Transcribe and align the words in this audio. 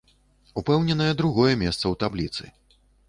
Упэўненае 0.61 1.09
другое 1.19 1.51
месца 1.65 1.81
ў 1.81 2.01
табліцы. 2.05 2.43